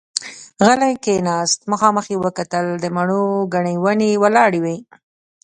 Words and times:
غلی 0.65 0.93
کېناست، 1.03 1.59
مخامخ 1.71 2.05
يې 2.11 2.17
وکتل، 2.25 2.65
د 2.79 2.85
مڼو 2.95 3.23
ګنې 3.53 3.75
ونې 3.83 4.11
ولاړې 4.23 4.59
وې. 4.65 4.77